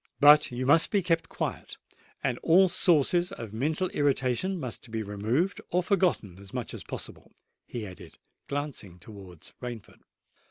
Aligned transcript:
"But 0.19 0.49
you 0.49 0.65
must 0.65 0.89
be 0.89 1.03
kept 1.03 1.29
quiet—and 1.29 2.39
all 2.39 2.67
sources 2.69 3.31
of 3.31 3.53
mental 3.53 3.87
irritation 3.89 4.59
must 4.59 4.89
be 4.89 5.03
removed 5.03 5.61
or 5.69 5.83
forgotten 5.83 6.39
as 6.39 6.55
much 6.55 6.73
as 6.73 6.83
possible," 6.83 7.35
he 7.67 7.85
added, 7.85 8.17
glancing 8.47 8.97
towards 8.97 9.53
Rainford. 9.61 9.99